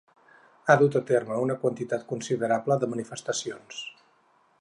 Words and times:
Ha 0.67 0.75
dut 0.81 0.95
a 0.99 1.01
terme 1.09 1.37
una 1.41 1.57
quantitat 1.65 2.07
considerable 2.13 2.79
de 2.85 2.89
manifestacions. 2.95 3.83